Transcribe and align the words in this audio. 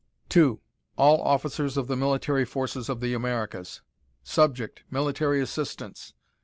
"To: 0.29 0.61
All 0.95 1.21
Officers 1.21 1.77
of 1.77 1.85
the 1.85 1.95
Military 1.95 2.43
Forces 2.43 2.89
of 2.89 3.01
the 3.01 3.13
Americas. 3.13 3.81
Subject: 4.23 4.83
Military 4.89 5.41
Assistance. 5.41 6.13